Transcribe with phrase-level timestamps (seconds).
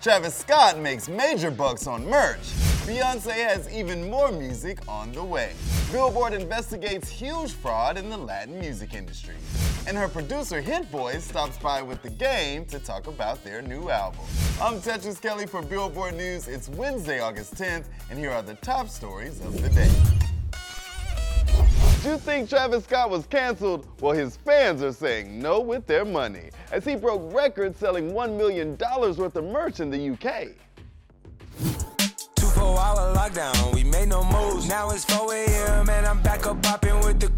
[0.00, 2.40] Travis Scott makes major bucks on merch.
[2.86, 5.52] Beyonce has even more music on the way.
[5.92, 9.34] Billboard investigates huge fraud in the Latin music industry.
[9.86, 13.90] And her producer Hit Boy stops by with the game to talk about their new
[13.90, 14.24] album.
[14.58, 16.48] I'm Tetris Kelly for Billboard News.
[16.48, 20.19] It's Wednesday, August 10th, and here are the top stories of the day.
[22.10, 23.86] You think Travis Scott was canceled?
[24.00, 28.36] Well, his fans are saying no with their money, as he broke records selling $1
[28.36, 30.48] million worth of merch in the UK.
[32.34, 34.68] Two four hour lockdown, we made no moves.
[34.68, 35.59] Now it's 4 a.m.
[35.88, 37.30] I'm back up popping with the.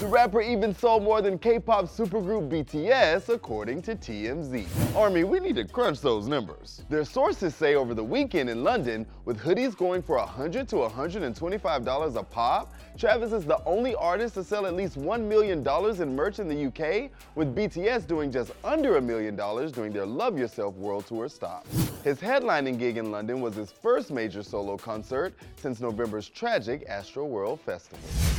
[0.00, 4.66] The rapper even sold more than K-pop supergroup BTS, according to TMZ.
[4.94, 6.82] Army, we need to crunch those numbers.
[6.90, 11.84] Their sources say over the weekend in London, with hoodies going for 100 to 125
[11.84, 15.66] dollars a pop, Travis is the only artist to sell at least $1 million
[16.02, 20.06] in merch in the UK, with BTS doing just under a million dollars during their
[20.06, 21.66] Love Yourself World Tour stop.
[22.02, 27.60] His headlining gig in London was his first major solo concert since November's tragic Astroworld
[27.60, 27.83] Festival.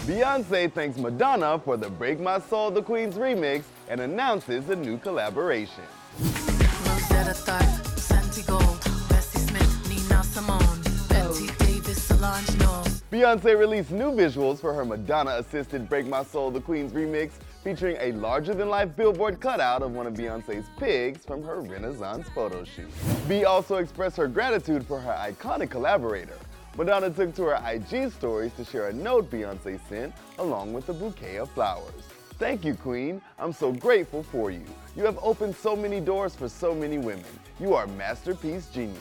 [0.05, 4.97] Beyonce thanks Madonna for the Break My Soul the Queens remix and announces a new
[4.97, 5.83] collaboration.
[6.19, 8.79] Rosetta Tharpe, Santi Gold,
[9.09, 13.03] Bessie Smith, Nina Simone, Betty Davis, Solange Knowles.
[13.11, 17.31] Beyonce released new visuals for her Madonna-assisted Break My Soul the Queens remix,
[17.63, 22.89] featuring a larger-than-life billboard cutout of one of Beyonce's pigs from her Renaissance photo shoot.
[23.27, 26.37] B also expressed her gratitude for her iconic collaborator.
[26.77, 30.93] Madonna took to her IG stories to share a note Beyonce sent, along with a
[30.93, 32.03] bouquet of flowers.
[32.37, 33.21] Thank you, Queen.
[33.39, 34.65] I'm so grateful for you.
[34.93, 37.23] You have opened so many doors for so many women.
[37.61, 38.99] You are masterpiece genius.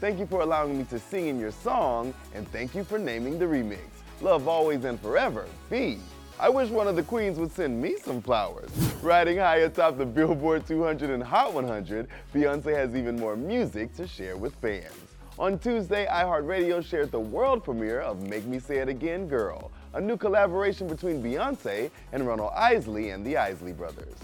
[0.00, 3.40] Thank you for allowing me to sing in your song, and thank you for naming
[3.40, 3.80] the remix.
[4.20, 5.98] Love always and forever, B.
[6.38, 8.70] I wish one of the queens would send me some flowers.
[9.02, 14.06] Riding high atop the Billboard 200 and Hot 100, Beyonce has even more music to
[14.06, 14.92] share with fans.
[15.38, 20.00] On Tuesday, iHeartRadio shared the world premiere of Make Me Say It Again Girl, a
[20.00, 24.14] new collaboration between Beyonce and Ronald Isley and the Isley Brothers.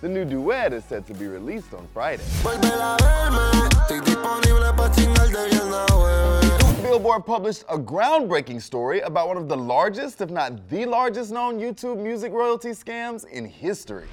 [0.00, 2.22] The new duet is set to be released on Friday.
[6.94, 11.58] Billboard published a groundbreaking story about one of the largest, if not the largest known
[11.58, 14.06] YouTube music royalty scams in history.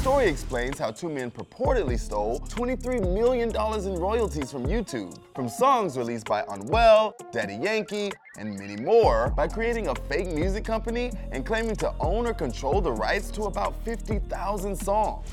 [0.00, 5.46] The story explains how two men purportedly stole $23 million in royalties from YouTube, from
[5.46, 11.12] songs released by Anuel, Daddy Yankee, and many more, by creating a fake music company
[11.32, 15.26] and claiming to own or control the rights to about 50,000 songs.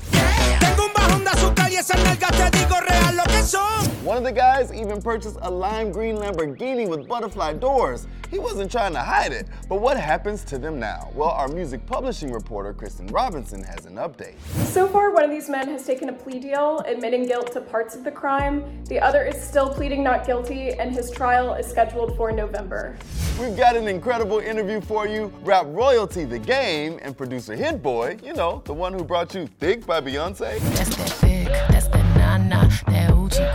[0.60, 3.86] Tengo un bajón de azúcar y esas nalgas te digo real lo que son.
[4.04, 8.06] One of the guys even purchased a lime green Lamborghini with butterfly doors.
[8.30, 9.46] He wasn't trying to hide it.
[9.68, 11.10] But what happens to them now?
[11.14, 14.38] Well, our music publishing reporter, Kristin Robinson, has an update.
[14.66, 17.94] So far, one of these men has taken a plea deal, admitting guilt to parts
[17.94, 18.84] of the crime.
[18.84, 22.98] The other is still pleading not guilty, and his trial is scheduled for November.
[23.40, 25.32] We've got an incredible interview for you.
[25.42, 29.48] Rap Royalty, the game, and producer Hit Boy, you know, the one who brought you
[29.60, 30.58] Thique by Beyonce.
[30.58, 33.52] That's that thick, that's that nana, that oochie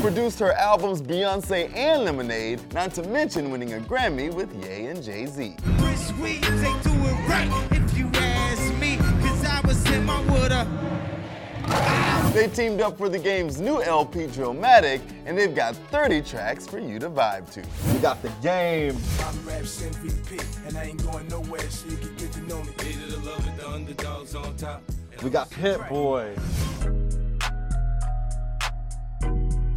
[0.00, 5.02] Produced her albums Beyonce and Lemonade, not to mention winning a Grammy with Ye and
[5.02, 5.56] Jay Z.
[5.78, 8.96] Chris Williams ain't do it right if you ask me.
[9.26, 10.64] Cause I was in my water.
[12.32, 16.78] They teamed up for the game's new LP Drillmatic, and they've got 30 tracks for
[16.78, 17.64] you to vibe to.
[17.92, 18.96] We got the game.
[19.20, 22.72] I'm Raps MVP, and I ain't going nowhere, so you can get to know me.
[23.08, 24.82] The love it, the underdogs on top.
[25.22, 26.36] We got Hit Boy.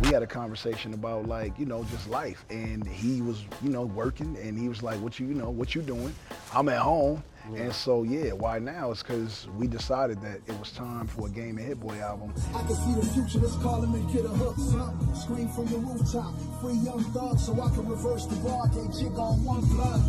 [0.08, 3.84] We had a conversation about like you know just life and he was you know
[3.84, 6.16] working and he was like what you you know what you doing
[6.54, 7.22] i'm at home
[7.56, 11.30] and so yeah why now it's because we decided that it was time for a
[11.30, 14.24] game and hit boy album I can see the future, let's call him and get
[14.24, 15.16] a hook, son.
[15.16, 19.18] Scream from the rooftop, free young thug, so I can reverse the bar, can't chick
[19.18, 20.02] on one blood.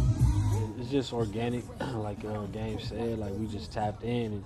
[0.81, 1.65] It's just organic,
[1.95, 3.19] like uh, Game said.
[3.19, 4.45] Like we just tapped in and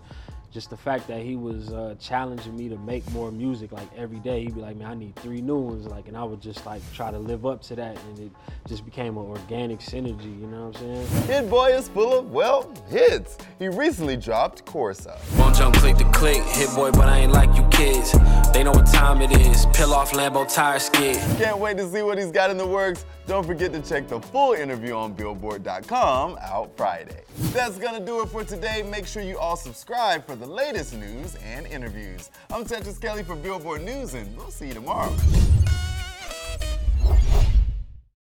[0.52, 4.19] just the fact that he was uh, challenging me to make more music like every
[4.19, 4.44] day.
[4.44, 5.87] He'd be like, man, I need three new ones.
[5.87, 7.96] Like, and I would just like try to live up to that.
[8.04, 8.32] And it
[8.69, 11.25] just became an organic synergy, you know what I'm saying?
[11.26, 13.38] Hit Boy is full of, well, hits.
[13.58, 15.19] He recently dropped Corsa.
[15.38, 18.12] Won't jump, click the click, hit boy, but I ain't like you kids.
[18.52, 19.64] They know what time it is.
[19.72, 21.16] Peel off Lambo tire skid.
[21.38, 23.06] Can't wait to see what he's got in the works.
[23.26, 27.22] Don't forget to check the full interview on Billboard.com out Friday.
[27.52, 28.82] That's gonna do it for today.
[28.82, 32.30] Make sure you all subscribe for the latest news and interviews.
[32.50, 35.14] I'm Tetris Kelly for Billboard News, and we'll see you tomorrow.